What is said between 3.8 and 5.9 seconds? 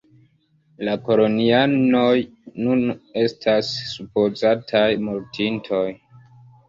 supozataj mortintoj.